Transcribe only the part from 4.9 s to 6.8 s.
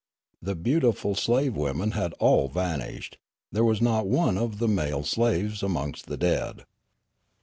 slaves amongst the dead.